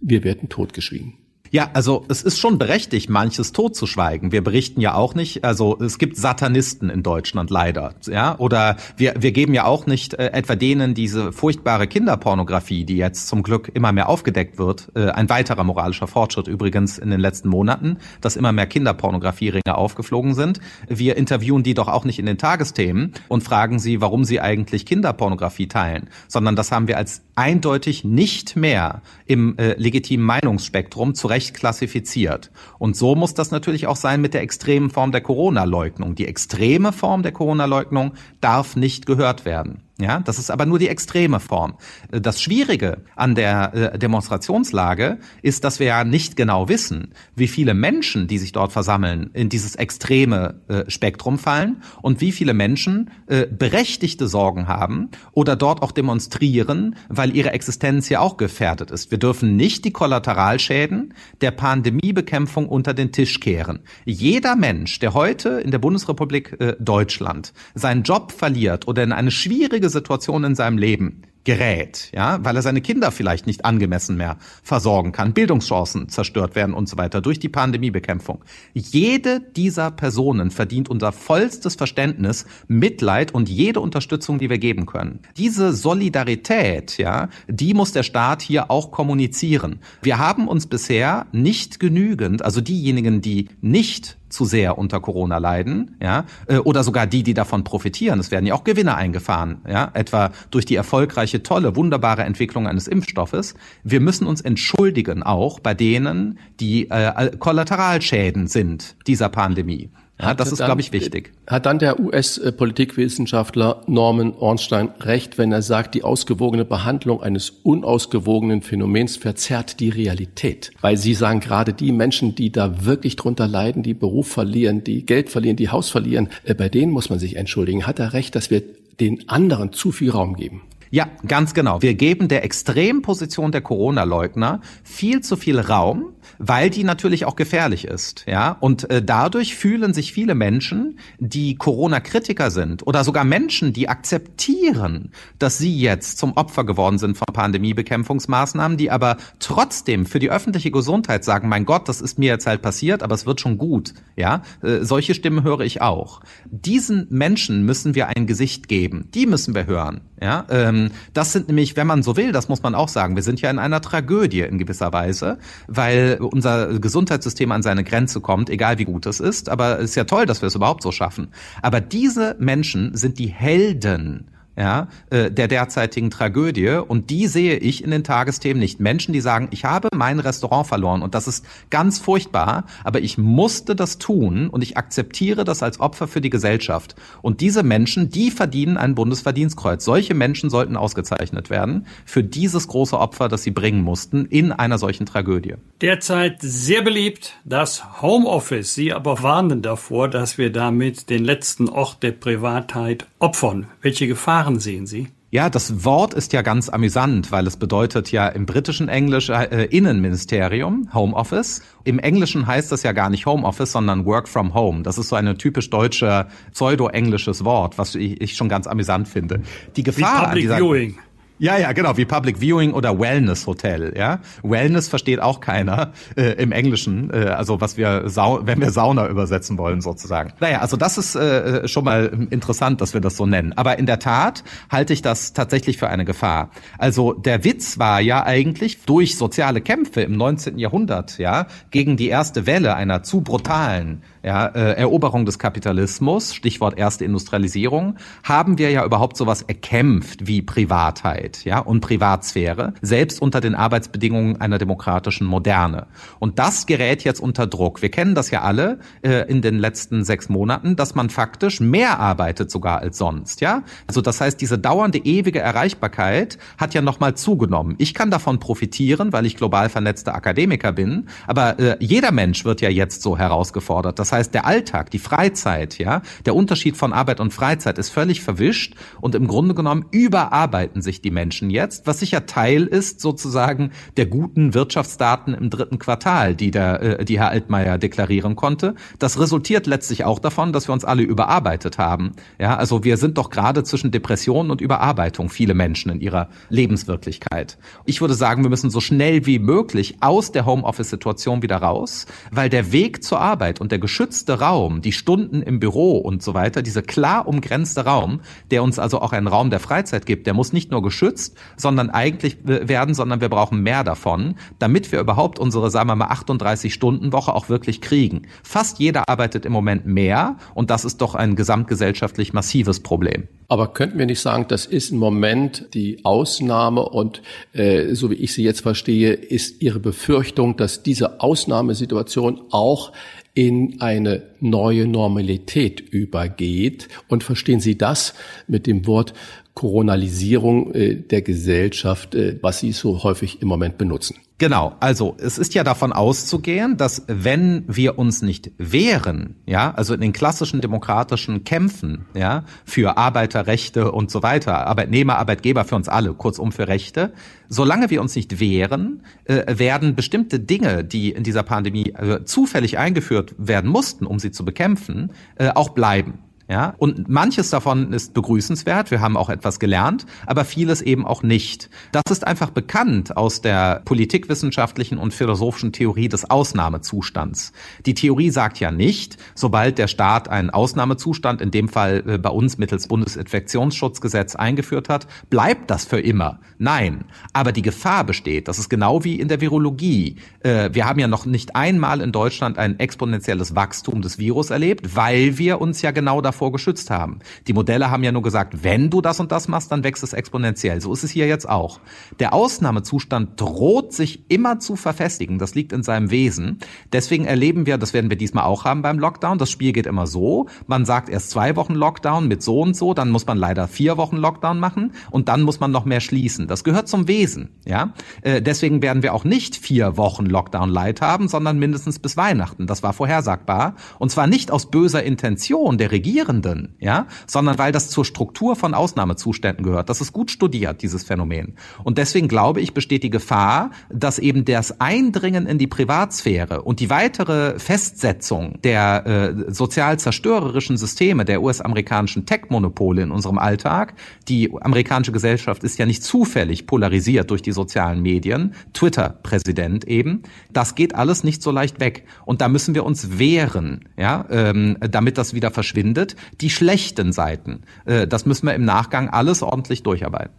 [0.00, 1.14] wir werden totgeschwiegen.
[1.56, 4.30] Ja, also es ist schon berechtigt, manches totzuschweigen.
[4.30, 9.14] Wir berichten ja auch nicht, also es gibt Satanisten in Deutschland leider, ja, oder wir,
[9.18, 13.70] wir geben ja auch nicht äh, etwa denen diese furchtbare Kinderpornografie, die jetzt zum Glück
[13.72, 18.36] immer mehr aufgedeckt wird, äh, ein weiterer moralischer Fortschritt übrigens in den letzten Monaten, dass
[18.36, 20.60] immer mehr Kinderpornografieringe aufgeflogen sind.
[20.88, 24.84] Wir interviewen die doch auch nicht in den Tagesthemen und fragen sie, warum sie eigentlich
[24.84, 31.28] Kinderpornografie teilen, sondern das haben wir als eindeutig nicht mehr im äh, legitimen Meinungsspektrum zu
[31.46, 32.50] Recht klassifiziert.
[32.78, 36.16] Und so muss das natürlich auch sein mit der extremen Form der Corona-Leugnung.
[36.16, 39.85] Die extreme Form der Corona-Leugnung darf nicht gehört werden.
[39.98, 41.76] Ja, das ist aber nur die extreme Form.
[42.10, 47.72] Das Schwierige an der äh, Demonstrationslage ist, dass wir ja nicht genau wissen, wie viele
[47.72, 53.10] Menschen, die sich dort versammeln, in dieses extreme äh, Spektrum fallen und wie viele Menschen
[53.26, 59.10] äh, berechtigte Sorgen haben oder dort auch demonstrieren, weil ihre Existenz ja auch gefährdet ist.
[59.10, 63.78] Wir dürfen nicht die Kollateralschäden der Pandemiebekämpfung unter den Tisch kehren.
[64.04, 69.85] Jeder Mensch, der heute in der Bundesrepublik Deutschland seinen Job verliert oder in eine schwierige
[69.86, 74.36] schwierige Situation in seinem Leben gerät, ja, weil er seine Kinder vielleicht nicht angemessen mehr
[74.64, 78.44] versorgen kann, Bildungschancen zerstört werden und so weiter durch die Pandemiebekämpfung.
[78.74, 85.20] Jede dieser Personen verdient unser vollstes Verständnis, Mitleid und jede Unterstützung, die wir geben können.
[85.36, 89.78] Diese Solidarität, ja, die muss der Staat hier auch kommunizieren.
[90.02, 95.96] Wir haben uns bisher nicht genügend, also diejenigen, die nicht zu sehr unter Corona leiden,
[96.00, 98.20] ja, äh, oder sogar die, die davon profitieren.
[98.20, 102.86] Es werden ja auch Gewinne eingefahren, ja, etwa durch die erfolgreiche, tolle, wunderbare Entwicklung eines
[102.86, 103.54] Impfstoffes.
[103.82, 109.90] Wir müssen uns entschuldigen auch bei denen, die äh, Kollateralschäden sind dieser Pandemie.
[110.20, 111.32] Ja, das ist, glaube ich, wichtig.
[111.46, 118.62] Hat dann der US-Politikwissenschaftler Norman Ornstein recht, wenn er sagt, die ausgewogene Behandlung eines unausgewogenen
[118.62, 120.70] Phänomens verzerrt die Realität?
[120.80, 125.04] Weil Sie sagen, gerade die Menschen, die da wirklich drunter leiden, die Beruf verlieren, die
[125.04, 127.86] Geld verlieren, die Haus verlieren, äh, bei denen muss man sich entschuldigen.
[127.86, 128.62] Hat er recht, dass wir
[128.98, 130.62] den anderen zu viel Raum geben?
[130.90, 131.82] Ja, ganz genau.
[131.82, 137.86] Wir geben der Extremposition der Corona-Leugner viel zu viel Raum weil die natürlich auch gefährlich
[137.86, 138.56] ist, ja.
[138.60, 145.12] Und äh, dadurch fühlen sich viele Menschen, die Corona-Kritiker sind oder sogar Menschen, die akzeptieren,
[145.38, 150.70] dass sie jetzt zum Opfer geworden sind von Pandemiebekämpfungsmaßnahmen, die aber trotzdem für die öffentliche
[150.70, 153.94] Gesundheit sagen, mein Gott, das ist mir jetzt halt passiert, aber es wird schon gut,
[154.16, 154.42] ja.
[154.62, 156.20] Äh, solche Stimmen höre ich auch.
[156.46, 159.08] Diesen Menschen müssen wir ein Gesicht geben.
[159.14, 160.46] Die müssen wir hören, ja.
[160.50, 160.75] Ähm,
[161.12, 163.50] das sind nämlich, wenn man so will, das muss man auch sagen, wir sind ja
[163.50, 168.84] in einer Tragödie in gewisser Weise, weil unser Gesundheitssystem an seine Grenze kommt, egal wie
[168.84, 169.48] gut es ist.
[169.48, 171.28] Aber es ist ja toll, dass wir es überhaupt so schaffen.
[171.62, 176.80] Aber diese Menschen sind die Helden ja, äh, der derzeitigen Tragödie.
[176.86, 178.80] Und die sehe ich in den Tagesthemen nicht.
[178.80, 183.18] Menschen, die sagen, ich habe mein Restaurant verloren und das ist ganz furchtbar, aber ich
[183.18, 186.96] musste das tun und ich akzeptiere das als Opfer für die Gesellschaft.
[187.22, 189.84] Und diese Menschen, die verdienen ein Bundesverdienstkreuz.
[189.84, 194.78] Solche Menschen sollten ausgezeichnet werden für dieses große Opfer, das sie bringen mussten in einer
[194.78, 195.54] solchen Tragödie.
[195.80, 198.74] Derzeit sehr beliebt das Homeoffice.
[198.74, 203.66] Sie aber warnen davor, dass wir damit den letzten Ort der Privatheit opfern.
[203.82, 205.08] Welche Gefahren Gefahren sehen Sie?
[205.30, 209.64] Ja, das Wort ist ja ganz amüsant, weil es bedeutet ja im britischen Englisch äh,
[209.64, 211.62] Innenministerium, Home Office.
[211.82, 214.84] Im Englischen heißt das ja gar nicht Home Office, sondern Work from Home.
[214.84, 219.42] Das ist so ein typisch deutscher pseudo-englisches Wort, was ich, ich, schon ganz amüsant finde.
[219.74, 220.98] Die Gefahr Wie Public an dieser, Viewing.
[221.38, 224.20] Ja, ja, genau, wie Public Viewing oder Wellness Hotel, ja.
[224.42, 229.06] Wellness versteht auch keiner äh, im Englischen, äh, also was wir, Sau wenn wir Sauna
[229.08, 230.32] übersetzen wollen sozusagen.
[230.40, 233.52] Naja, also das ist äh, schon mal interessant, dass wir das so nennen.
[233.52, 236.50] Aber in der Tat halte ich das tatsächlich für eine Gefahr.
[236.78, 240.58] Also der Witz war ja eigentlich durch soziale Kämpfe im 19.
[240.58, 246.76] Jahrhundert, ja, gegen die erste Welle einer zu brutalen ja, äh, Eroberung des Kapitalismus, Stichwort
[246.76, 253.40] erste Industrialisierung, haben wir ja überhaupt sowas erkämpft wie Privatheit, ja, und Privatsphäre, selbst unter
[253.40, 255.86] den Arbeitsbedingungen einer demokratischen Moderne.
[256.18, 257.82] Und das gerät jetzt unter Druck.
[257.82, 262.00] Wir kennen das ja alle äh, in den letzten sechs Monaten, dass man faktisch mehr
[262.00, 263.62] arbeitet sogar als sonst, ja.
[263.86, 267.76] Also das heißt, diese dauernde ewige Erreichbarkeit hat ja nochmal zugenommen.
[267.78, 272.60] Ich kann davon profitieren, weil ich global vernetzter Akademiker bin, aber äh, jeder Mensch wird
[272.60, 274.00] ja jetzt so herausgefordert.
[274.00, 278.20] Das heißt, der Alltag, die Freizeit, ja, der Unterschied von Arbeit und Freizeit ist völlig
[278.22, 283.70] verwischt und im Grunde genommen überarbeiten sich die Menschen jetzt, was sicher Teil ist sozusagen
[283.96, 288.74] der guten Wirtschaftsdaten im dritten Quartal, die der, äh, die Herr Altmaier deklarieren konnte.
[288.98, 292.12] Das resultiert letztlich auch davon, dass wir uns alle überarbeitet haben.
[292.38, 297.58] Ja, also wir sind doch gerade zwischen Depression und Überarbeitung viele Menschen in ihrer Lebenswirklichkeit.
[297.84, 302.48] Ich würde sagen, wir müssen so schnell wie möglich aus der Homeoffice-Situation wieder raus, weil
[302.48, 306.32] der Weg zur Arbeit und der geschützte geschützte Raum, die Stunden im Büro und so
[306.32, 308.20] weiter, dieser klar umgrenzte Raum,
[308.52, 311.90] der uns also auch einen Raum der Freizeit gibt, der muss nicht nur geschützt, sondern
[311.90, 316.72] eigentlich werden, sondern wir brauchen mehr davon, damit wir überhaupt unsere, sagen wir mal, 38
[316.72, 318.28] Stunden Woche auch wirklich kriegen.
[318.44, 323.26] Fast jeder arbeitet im Moment mehr und das ist doch ein gesamtgesellschaftlich massives Problem.
[323.48, 328.16] Aber könnten wir nicht sagen, das ist im Moment die Ausnahme und äh, so wie
[328.16, 332.92] ich sie jetzt verstehe, ist Ihre Befürchtung, dass diese Ausnahmesituation auch
[333.36, 336.88] in eine neue Normalität übergeht.
[337.06, 338.14] Und verstehen Sie das
[338.48, 339.12] mit dem Wort
[339.56, 344.16] Koronalisierung äh, der Gesellschaft, äh, was Sie so häufig im Moment benutzen.
[344.36, 349.94] Genau, also es ist ja davon auszugehen, dass wenn wir uns nicht wehren, ja, also
[349.94, 355.88] in den klassischen demokratischen Kämpfen, ja, für Arbeiterrechte und so weiter, Arbeitnehmer, Arbeitgeber für uns
[355.88, 357.14] alle, kurzum für Rechte,
[357.48, 362.76] solange wir uns nicht wehren, äh, werden bestimmte Dinge, die in dieser Pandemie äh, zufällig
[362.76, 366.25] eingeführt werden mussten, um sie zu bekämpfen, äh, auch bleiben.
[366.48, 368.92] Ja, und manches davon ist begrüßenswert.
[368.92, 371.68] Wir haben auch etwas gelernt, aber vieles eben auch nicht.
[371.90, 377.52] Das ist einfach bekannt aus der politikwissenschaftlichen und philosophischen Theorie des Ausnahmezustands.
[377.84, 382.30] Die Theorie sagt ja nicht, sobald der Staat einen Ausnahmezustand, in dem Fall äh, bei
[382.30, 386.38] uns mittels Bundesinfektionsschutzgesetz eingeführt hat, bleibt das für immer.
[386.58, 387.06] Nein.
[387.32, 388.46] Aber die Gefahr besteht.
[388.46, 390.16] Das ist genau wie in der Virologie.
[390.40, 394.94] Äh, wir haben ja noch nicht einmal in Deutschland ein exponentielles Wachstum des Virus erlebt,
[394.94, 397.20] weil wir uns ja genau davor geschützt haben.
[397.46, 400.12] Die Modelle haben ja nur gesagt, wenn du das und das machst, dann wächst es
[400.12, 400.82] exponentiell.
[400.82, 401.80] So ist es hier jetzt auch.
[402.18, 405.38] Der Ausnahmezustand droht sich immer zu verfestigen.
[405.38, 406.58] Das liegt in seinem Wesen.
[406.92, 409.38] Deswegen erleben wir, das werden wir diesmal auch haben beim Lockdown.
[409.38, 410.46] Das Spiel geht immer so.
[410.66, 413.96] Man sagt erst zwei Wochen Lockdown mit so und so, dann muss man leider vier
[413.96, 416.48] Wochen Lockdown machen und dann muss man noch mehr schließen.
[416.48, 417.48] Das gehört zum Wesen.
[417.64, 422.18] Ja, äh, deswegen werden wir auch nicht vier Wochen Lockdown Light haben, sondern mindestens bis
[422.18, 422.66] Weihnachten.
[422.66, 427.72] Das war vorhersagbar und zwar nicht aus böser Intention der Regierung Regierenden, ja, sondern weil
[427.72, 429.88] das zur Struktur von Ausnahmezuständen gehört.
[429.88, 431.54] Das ist gut studiert, dieses Phänomen.
[431.84, 436.80] Und deswegen glaube ich, besteht die Gefahr, dass eben das Eindringen in die Privatsphäre und
[436.80, 443.94] die weitere Festsetzung der äh, sozial zerstörerischen Systeme der US-amerikanischen Tech-Monopole in unserem Alltag,
[444.28, 450.74] die amerikanische Gesellschaft ist ja nicht zufällig polarisiert durch die sozialen Medien, Twitter-Präsident eben, das
[450.74, 452.04] geht alles nicht so leicht weg.
[452.24, 457.62] Und da müssen wir uns wehren, ja, ähm, damit das wieder verschwindet die schlechten Seiten.
[457.84, 460.34] Äh, das müssen wir im Nachgang alles ordentlich durcharbeiten.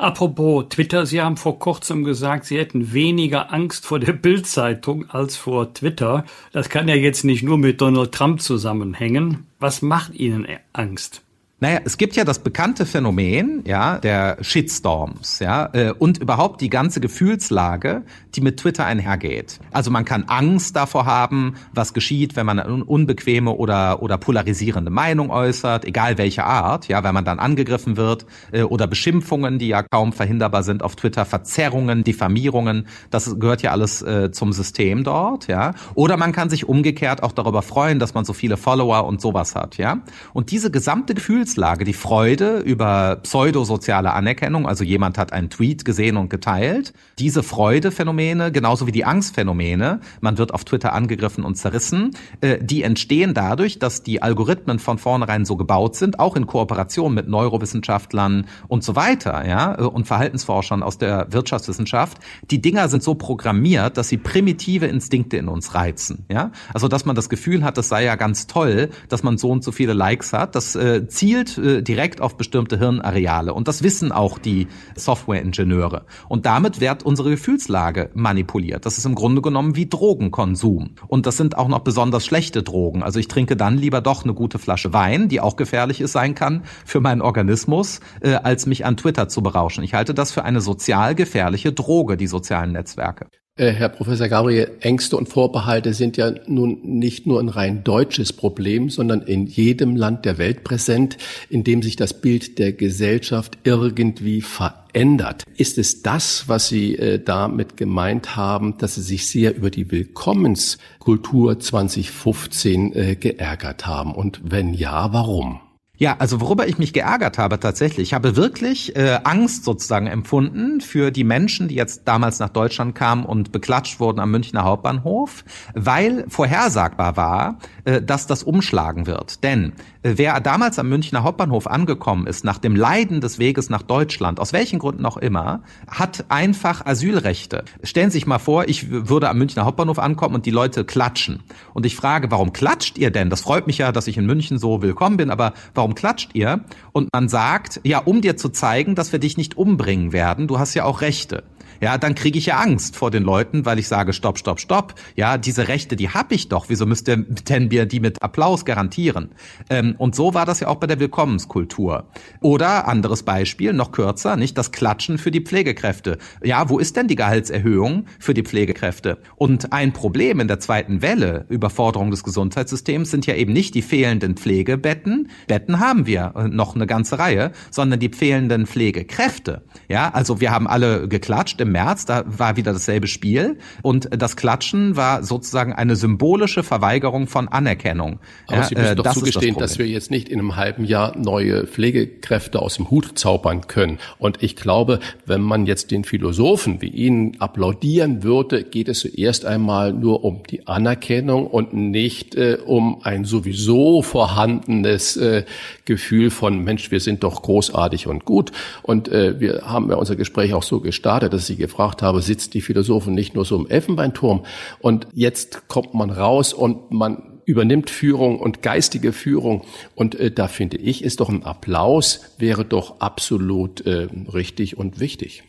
[0.00, 5.36] Apropos Twitter, Sie haben vor kurzem gesagt, Sie hätten weniger Angst vor der Bildzeitung als
[5.36, 6.24] vor Twitter.
[6.52, 9.46] Das kann ja jetzt nicht nur mit Donald Trump zusammenhängen.
[9.58, 11.22] Was macht Ihnen Angst?
[11.62, 16.70] Naja, es gibt ja das bekannte Phänomen, ja, der Shitstorms, ja, äh, und überhaupt die
[16.70, 18.02] ganze Gefühlslage,
[18.34, 19.60] die mit Twitter einhergeht.
[19.70, 24.90] Also man kann Angst davor haben, was geschieht, wenn man eine unbequeme oder oder polarisierende
[24.90, 29.68] Meinung äußert, egal welche Art, ja, wenn man dann angegriffen wird äh, oder Beschimpfungen, die
[29.68, 35.04] ja kaum verhinderbar sind auf Twitter, Verzerrungen, Diffamierungen, das gehört ja alles äh, zum System
[35.04, 35.74] dort, ja.
[35.94, 39.54] Oder man kann sich umgekehrt auch darüber freuen, dass man so viele Follower und sowas
[39.54, 40.00] hat, ja.
[40.32, 45.84] Und diese gesamte Gefühls Gefühlslage, die Freude über pseudosoziale Anerkennung, also jemand hat einen Tweet
[45.84, 51.56] gesehen und geteilt, diese Freudephänomene, genauso wie die Angstphänomene, man wird auf Twitter angegriffen und
[51.56, 56.46] zerrissen, äh, die entstehen dadurch, dass die Algorithmen von vornherein so gebaut sind, auch in
[56.46, 62.18] Kooperation mit Neurowissenschaftlern und so weiter, ja, äh, und Verhaltensforschern aus der Wirtschaftswissenschaft.
[62.50, 66.52] Die Dinger sind so programmiert, dass sie primitive Instinkte in uns reizen, ja.
[66.72, 69.64] Also, dass man das Gefühl hat, das sei ja ganz toll, dass man so und
[69.64, 73.54] so viele Likes hat, das äh, zielt zielt äh, direkt auf bestimmte Hirnareale.
[73.54, 76.04] Und das wissen auch die Softwareingenieure.
[76.28, 78.86] Und damit wird unsere Gefühlslage manipuliert.
[78.86, 80.94] Das ist im Grunde genommen wie Drogenkonsum.
[81.08, 83.02] Und das sind auch noch besonders schlechte Drogen.
[83.02, 86.34] Also ich trinke dann lieber doch eine gute Flasche Wein, die auch gefährlich ist, sein
[86.34, 89.84] kann für meinen Organismus, äh, als mich an Twitter zu berauschen.
[89.84, 93.26] Ich halte das für eine sozial gefährliche Droge, die sozialen Netzwerke.
[93.60, 98.32] Äh, Herr Professor Gabriel, Ängste und Vorbehalte sind ja nun nicht nur ein rein deutsches
[98.32, 101.18] Problem, sondern in jedem Land der Welt präsent,
[101.50, 105.44] in dem sich das Bild der Gesellschaft irgendwie verändert.
[105.58, 109.90] Ist es das, was Sie äh, damit gemeint haben, dass Sie sich sehr über die
[109.90, 114.14] Willkommenskultur 2015 äh, geärgert haben?
[114.14, 115.60] Und wenn ja, warum?
[116.00, 120.80] Ja, also worüber ich mich geärgert habe tatsächlich, ich habe wirklich äh, Angst sozusagen empfunden
[120.80, 125.44] für die Menschen, die jetzt damals nach Deutschland kamen und beklatscht wurden am Münchner Hauptbahnhof,
[125.74, 129.44] weil vorhersagbar war, äh, dass das umschlagen wird.
[129.44, 134.40] Denn wer damals am Münchner Hauptbahnhof angekommen ist, nach dem Leiden des Weges nach Deutschland,
[134.40, 137.64] aus welchen Gründen auch immer, hat einfach Asylrechte.
[137.82, 141.42] Stellen Sie sich mal vor, ich würde am Münchner Hauptbahnhof ankommen und die Leute klatschen.
[141.74, 143.28] Und ich frage, warum klatscht ihr denn?
[143.28, 146.30] Das freut mich ja, dass ich in München so willkommen bin, aber warum warum klatscht
[146.34, 146.60] ihr?
[146.92, 150.58] Und man sagt, ja, um dir zu zeigen, dass wir dich nicht umbringen werden, du
[150.58, 151.42] hast ja auch Rechte.
[151.80, 154.94] Ja, dann kriege ich ja Angst vor den Leuten, weil ich sage, stopp, stopp, stopp.
[155.16, 156.66] Ja, diese Rechte, die habe ich doch.
[156.68, 159.30] Wieso müsst ihr denn mir die mit Applaus garantieren?
[159.70, 162.04] Ähm, und so war das ja auch bei der Willkommenskultur.
[162.40, 166.18] Oder anderes Beispiel, noch kürzer, nicht das Klatschen für die Pflegekräfte.
[166.42, 169.18] Ja, wo ist denn die Gehaltserhöhung für die Pflegekräfte?
[169.36, 173.82] Und ein Problem in der zweiten Welle, Überforderung des Gesundheitssystems, sind ja eben nicht die
[173.82, 175.30] fehlenden Pflegebetten.
[175.46, 179.62] Betten haben wir äh, noch eine ganze Reihe, sondern die fehlenden Pflegekräfte.
[179.88, 183.58] Ja, also wir haben alle geklatscht im März, da war wieder dasselbe Spiel.
[183.82, 188.20] Und das Klatschen war sozusagen eine symbolische Verweigerung von Anerkennung.
[188.46, 190.84] Aber ja, Sie müssen äh, doch zugestehen, das dass wir jetzt nicht in einem halben
[190.84, 193.98] Jahr neue Pflegekräfte aus dem Hut zaubern können.
[194.18, 199.44] Und ich glaube, wenn man jetzt den Philosophen wie Ihnen applaudieren würde, geht es zuerst
[199.44, 205.44] einmal nur um die Anerkennung und nicht äh, um ein sowieso vorhandenes äh,
[205.84, 208.50] Gefühl von Mensch, wir sind doch großartig und gut.
[208.82, 212.54] Und äh, wir haben ja unser Gespräch auch so gestartet, dass ich gefragt habe, sitzt
[212.54, 214.44] die Philosophen nicht nur so im Elfenbeinturm?
[214.80, 219.62] Und jetzt kommt man raus und man übernimmt Führung und geistige Führung.
[219.94, 225.00] Und äh, da finde ich, ist doch ein Applaus, wäre doch absolut äh, richtig und
[225.00, 225.42] wichtig.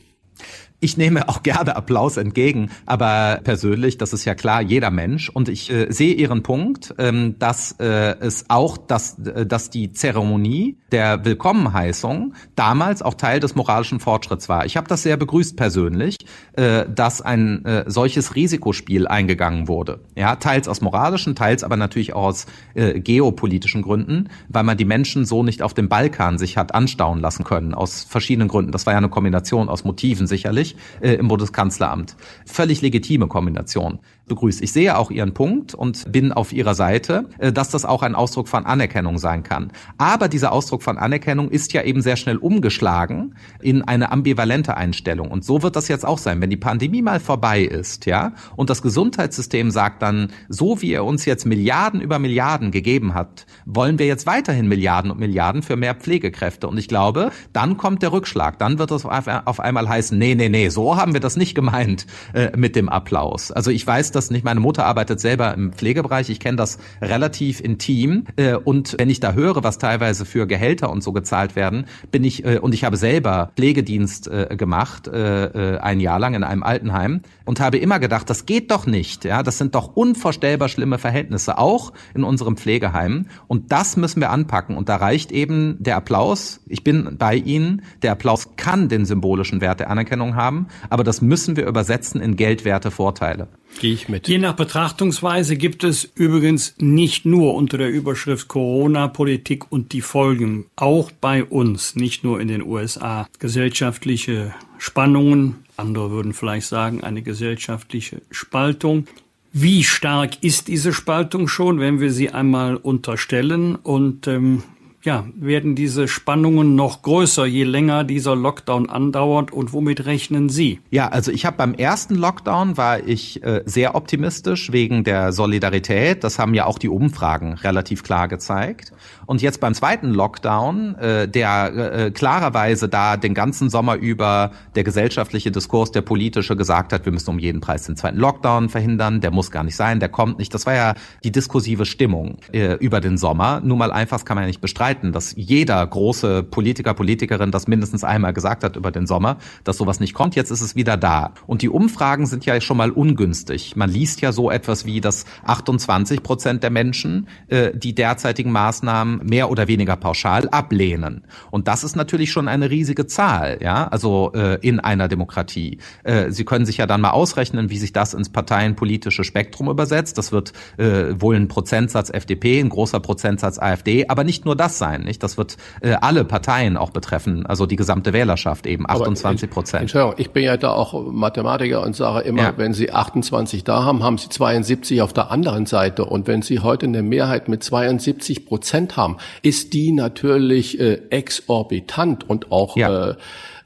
[0.84, 5.30] Ich nehme auch gerne Applaus entgegen, aber persönlich, das ist ja klar, jeder Mensch.
[5.30, 9.92] Und ich äh, sehe Ihren Punkt, ähm, dass äh, es auch, dass, äh, dass die
[9.92, 14.66] Zeremonie der Willkommenheißung damals auch Teil des moralischen Fortschritts war.
[14.66, 16.18] Ich habe das sehr begrüßt persönlich,
[16.54, 20.00] äh, dass ein äh, solches Risikospiel eingegangen wurde.
[20.18, 24.86] Ja, teils aus moralischen, teils aber natürlich auch aus äh, geopolitischen Gründen, weil man die
[24.86, 28.72] Menschen so nicht auf dem Balkan sich hat anstauen lassen können, aus verschiedenen Gründen.
[28.72, 30.71] Das war ja eine Kombination aus Motiven sicherlich
[31.02, 32.16] äh, im Bundeskanzleramt.
[32.46, 34.00] Völlig legitime Kombination
[34.32, 34.62] begrüßt.
[34.62, 38.16] Ich sehe auch Ihren Punkt und bin auf Ihrer Seite, äh, dass das auch ein
[38.16, 39.72] Ausdruck von Anerkennung sein kann.
[39.98, 45.30] Aber dieser Ausdruck von Anerkennung ist ja eben sehr schnell umgeschlagen in eine ambivalente Einstellung.
[45.30, 46.40] Und so wird das jetzt auch sein.
[46.40, 51.04] Wenn die Pandemie mal vorbei ist, ja, und das Gesundheitssystem sagt dann, so wie er
[51.04, 55.76] uns jetzt Milliarden über Milliarden gegeben hat, wollen wir jetzt weiterhin Milliarden und Milliarden für
[55.76, 56.70] mehr Pflegekräfte.
[56.70, 58.60] Und ich glaube, dann kommt der Rückschlag.
[58.60, 62.08] Dann wird es auf einmal heißen, nee, nee, nee, so haben wir das nicht gemeint
[62.34, 63.52] äh, mit dem Applaus.
[63.52, 64.46] Also ich weiß, dass das nicht.
[64.46, 66.30] Meine Mutter arbeitet selber im Pflegebereich.
[66.30, 68.26] Ich kenne das relativ intim.
[68.36, 72.24] Äh, und wenn ich da höre, was teilweise für Gehälter und so gezahlt werden, bin
[72.24, 77.22] ich, äh, und ich habe selber Pflegedienst äh, gemacht, ein Jahr lang in einem Altenheim
[77.46, 79.26] und habe immer gedacht, das geht doch nicht.
[79.26, 83.28] Ja, das sind doch unvorstellbar schlimme Verhältnisse, auch in unserem Pflegeheim.
[83.48, 84.78] Und das müssen wir anpacken.
[84.78, 86.62] Und da reicht eben der Applaus.
[86.68, 87.82] Ich bin bei Ihnen.
[88.04, 92.36] Der Applaus kann den symbolischen Wert der Anerkennung haben, aber das müssen wir übersetzen in
[92.36, 93.48] geldwerte Vorteile.
[93.80, 94.28] Gehe ich mit.
[94.28, 100.66] Je nach Betrachtungsweise gibt es übrigens nicht nur unter der Überschrift Corona-Politik und die Folgen,
[100.76, 107.22] auch bei uns, nicht nur in den USA, gesellschaftliche Spannungen, andere würden vielleicht sagen eine
[107.22, 109.08] gesellschaftliche Spaltung.
[109.54, 113.76] Wie stark ist diese Spaltung schon, wenn wir sie einmal unterstellen?
[113.76, 114.64] Und ähm,
[115.04, 120.80] ja, werden diese Spannungen noch größer, je länger dieser Lockdown andauert und womit rechnen Sie?
[120.92, 126.24] Ja, also ich habe beim ersten Lockdown war ich äh, sehr optimistisch wegen der Solidarität.
[126.24, 128.94] Das haben ja auch die Umfragen relativ klar gezeigt.
[129.26, 134.84] Und jetzt beim zweiten Lockdown, äh, der äh, klarerweise da den ganzen Sommer über der
[134.84, 139.22] gesellschaftliche Diskurs, der politische gesagt hat, wir müssen um jeden Preis den zweiten Lockdown verhindern,
[139.22, 140.54] der muss gar nicht sein, der kommt nicht.
[140.54, 143.62] Das war ja die diskursive Stimmung äh, über den Sommer.
[143.64, 148.04] Nur mal einfach kann man ja nicht bestreiten, dass jeder große Politiker, Politikerin das mindestens
[148.04, 150.36] einmal gesagt hat über den Sommer, dass sowas nicht kommt.
[150.36, 151.34] Jetzt ist es wieder da.
[151.48, 153.76] Und die Umfragen sind ja schon mal ungünstig.
[153.76, 159.26] Man liest ja so etwas wie, dass 28 Prozent der Menschen äh, die derzeitigen Maßnahmen
[159.26, 161.24] mehr oder weniger pauschal ablehnen.
[161.50, 165.80] Und das ist natürlich schon eine riesige Zahl, ja, also äh, in einer Demokratie.
[166.04, 170.18] Äh, Sie können sich ja dann mal ausrechnen, wie sich das ins parteienpolitische Spektrum übersetzt.
[170.18, 174.78] Das wird äh, wohl ein Prozentsatz FDP, ein großer Prozentsatz AfD, aber nicht nur das
[174.82, 175.22] sein, nicht?
[175.22, 179.82] Das wird äh, alle Parteien auch betreffen, also die gesamte Wählerschaft eben, 28 Prozent.
[179.84, 182.54] Entschuldigung, ich bin ja da auch Mathematiker und sage immer, ja.
[182.58, 186.06] wenn Sie 28 da haben, haben Sie 72 auf der anderen Seite.
[186.06, 192.28] Und wenn Sie heute eine Mehrheit mit 72 Prozent haben, ist die natürlich äh, exorbitant
[192.28, 193.12] und auch, ja.
[193.12, 193.16] äh,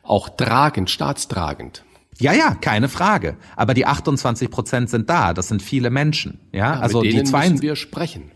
[0.03, 1.85] auch tragend, staatstragend.
[2.19, 3.37] Ja, ja, keine Frage.
[3.55, 5.33] Aber die 28 Prozent sind da.
[5.33, 6.39] Das sind viele Menschen.
[6.51, 8.31] Ja, ja also mit denen die zwei müssen wir sprechen.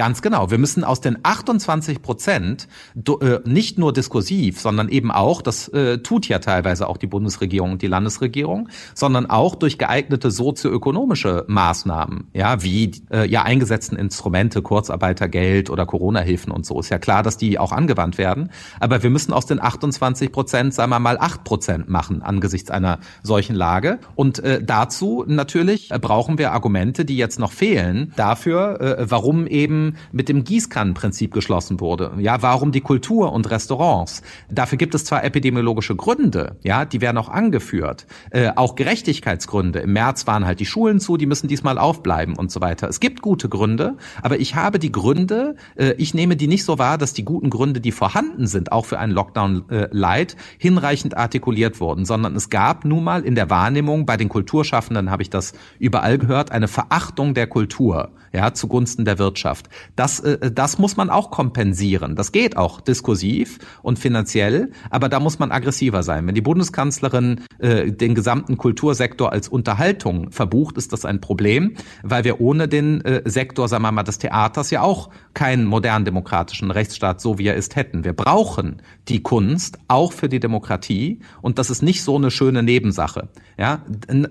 [0.00, 0.50] Ganz genau.
[0.50, 5.98] Wir müssen aus den 28 Prozent äh, nicht nur diskursiv, sondern eben auch, das äh,
[5.98, 12.28] tut ja teilweise auch die Bundesregierung und die Landesregierung, sondern auch durch geeignete sozioökonomische Maßnahmen,
[12.32, 16.80] ja, wie äh, ja eingesetzten Instrumente, Kurzarbeitergeld oder Corona-Hilfen und so.
[16.80, 18.48] Ist ja klar, dass die auch angewandt werden.
[18.80, 23.00] Aber wir müssen aus den 28 Prozent, sagen wir mal, 8 Prozent machen angesichts einer
[23.22, 23.98] solchen Lage.
[24.14, 29.89] Und äh, dazu natürlich brauchen wir Argumente, die jetzt noch fehlen, dafür, äh, warum eben
[30.12, 32.12] mit dem Gießkannenprinzip geschlossen wurde.
[32.18, 34.22] Ja, warum die Kultur und Restaurants?
[34.50, 39.80] Dafür gibt es zwar epidemiologische Gründe, ja, die werden auch angeführt, äh, auch Gerechtigkeitsgründe.
[39.80, 42.88] Im März waren halt die Schulen zu, die müssen diesmal aufbleiben und so weiter.
[42.88, 46.78] Es gibt gute Gründe, aber ich habe die Gründe, äh, ich nehme die nicht so
[46.78, 51.16] wahr, dass die guten Gründe, die vorhanden sind, auch für einen Lockdown äh, Light, hinreichend
[51.16, 55.30] artikuliert wurden, sondern es gab nun mal in der Wahrnehmung bei den Kulturschaffenden habe ich
[55.30, 59.68] das überall gehört, eine Verachtung der Kultur, ja, zugunsten der Wirtschaft.
[59.96, 62.16] Das, äh, das muss man auch kompensieren.
[62.16, 66.26] Das geht auch diskursiv und finanziell, aber da muss man aggressiver sein.
[66.26, 72.24] Wenn die Bundeskanzlerin äh, den gesamten Kultursektor als Unterhaltung verbucht, ist das ein Problem, weil
[72.24, 76.70] wir ohne den äh, Sektor, sagen wir mal, des Theaters ja auch keinen modernen demokratischen
[76.70, 78.04] Rechtsstaat, so wie er ist, hätten.
[78.04, 82.62] Wir brauchen die Kunst auch für die Demokratie und das ist nicht so eine schöne
[82.62, 83.28] Nebensache.
[83.58, 83.84] Ja,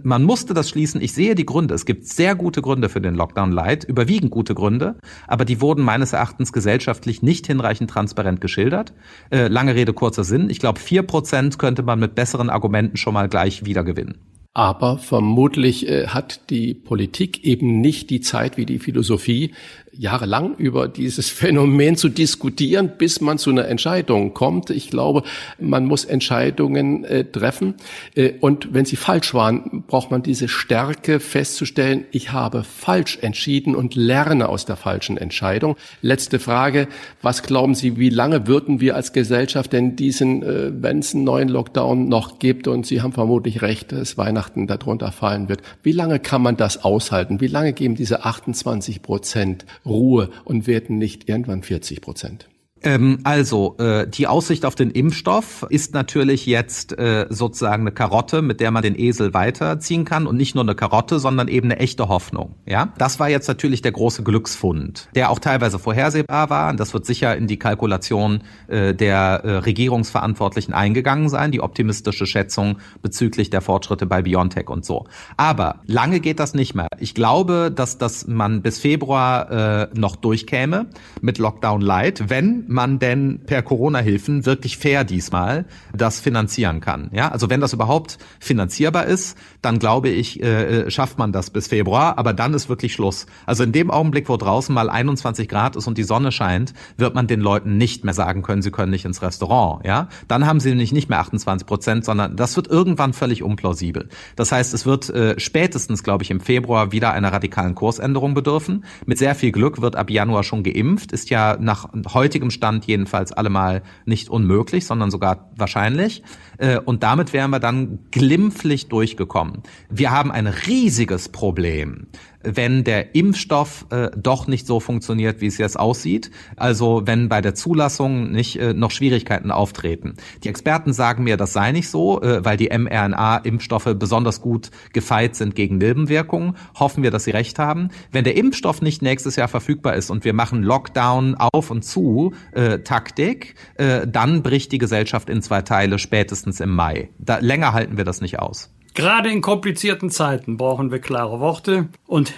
[0.03, 1.01] man musste das schließen.
[1.01, 1.75] Ich sehe die Gründe.
[1.75, 4.95] Es gibt sehr gute Gründe für den Lockdown Light, überwiegend gute Gründe,
[5.27, 8.93] aber die wurden meines Erachtens gesellschaftlich nicht hinreichend transparent geschildert.
[9.31, 10.49] Äh, lange Rede, kurzer Sinn.
[10.49, 14.19] Ich glaube, vier Prozent könnte man mit besseren Argumenten schon mal gleich wiedergewinnen.
[14.53, 19.53] Aber vermutlich äh, hat die Politik eben nicht die Zeit wie die Philosophie,
[19.91, 24.69] jahrelang über dieses Phänomen zu diskutieren, bis man zu einer Entscheidung kommt.
[24.69, 25.23] Ich glaube,
[25.59, 27.75] man muss Entscheidungen äh, treffen.
[28.15, 33.75] Äh, und wenn sie falsch waren, braucht man diese Stärke festzustellen, ich habe falsch entschieden
[33.75, 35.75] und lerne aus der falschen Entscheidung.
[36.01, 36.87] Letzte Frage.
[37.21, 41.23] Was glauben Sie, wie lange würden wir als Gesellschaft denn diesen, äh, wenn es einen
[41.23, 45.91] neuen Lockdown noch gibt, und Sie haben vermutlich recht, dass Weihnachten darunter fallen wird, wie
[45.91, 47.41] lange kann man das aushalten?
[47.41, 52.49] Wie lange geben diese 28 Prozent Ruhe und werden nicht irgendwann 40 Prozent.
[52.83, 58.41] Ähm, also, äh, die Aussicht auf den Impfstoff ist natürlich jetzt äh, sozusagen eine Karotte,
[58.41, 61.79] mit der man den Esel weiterziehen kann und nicht nur eine Karotte, sondern eben eine
[61.79, 62.55] echte Hoffnung.
[62.65, 66.69] Ja, das war jetzt natürlich der große Glücksfund, der auch teilweise vorhersehbar war.
[66.69, 72.25] Und das wird sicher in die Kalkulation äh, der äh, Regierungsverantwortlichen eingegangen sein, die optimistische
[72.25, 75.05] Schätzung bezüglich der Fortschritte bei BioNTech und so.
[75.37, 76.87] Aber lange geht das nicht mehr.
[76.99, 80.87] Ich glaube, dass dass man bis Februar äh, noch durchkäme
[81.21, 87.09] mit Lockdown Light, wenn man denn per Corona-Hilfen wirklich fair diesmal das finanzieren kann.
[87.11, 91.49] Ja, also wenn das überhaupt finanzierbar ist, dann glaube ich, äh, äh, schafft man das
[91.49, 93.25] bis Februar, aber dann ist wirklich Schluss.
[93.45, 97.15] Also in dem Augenblick, wo draußen mal 21 Grad ist und die Sonne scheint, wird
[97.15, 99.85] man den Leuten nicht mehr sagen können, sie können nicht ins Restaurant.
[99.85, 104.09] Ja, dann haben sie nämlich nicht mehr 28 Prozent, sondern das wird irgendwann völlig unplausibel.
[104.35, 108.85] Das heißt, es wird äh, spätestens, glaube ich, im Februar wieder einer radikalen Kursänderung bedürfen.
[109.05, 113.31] Mit sehr viel Glück wird ab Januar schon geimpft, ist ja nach heutigem Stand jedenfalls
[113.31, 116.23] allemal nicht unmöglich, sondern sogar wahrscheinlich.
[116.57, 119.63] Äh, und damit wären wir dann glimpflich durchgekommen.
[119.89, 122.07] Wir haben ein riesiges Problem
[122.43, 126.31] wenn der Impfstoff äh, doch nicht so funktioniert, wie es jetzt aussieht.
[126.55, 130.13] Also wenn bei der Zulassung nicht äh, noch Schwierigkeiten auftreten.
[130.43, 135.35] Die Experten sagen mir, das sei nicht so, äh, weil die mRNA-Impfstoffe besonders gut gefeit
[135.35, 136.55] sind gegen Nebenwirkungen.
[136.79, 137.89] Hoffen wir, dass sie recht haben.
[138.11, 142.33] Wenn der Impfstoff nicht nächstes Jahr verfügbar ist und wir machen Lockdown auf und zu
[142.53, 147.09] äh, Taktik, äh, dann bricht die Gesellschaft in zwei Teile spätestens im Mai.
[147.17, 148.71] Da, länger halten wir das nicht aus.
[148.99, 152.33] Gerade in komplizierten Zeiten brauchen wir klare Worte und